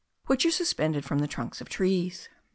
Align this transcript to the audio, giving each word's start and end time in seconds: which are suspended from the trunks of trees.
which 0.25 0.47
are 0.47 0.49
suspended 0.49 1.05
from 1.05 1.19
the 1.19 1.27
trunks 1.27 1.61
of 1.61 1.69
trees. 1.69 2.27